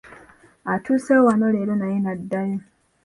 [0.73, 2.59] Atuuseewo wano leero naye n’addayo.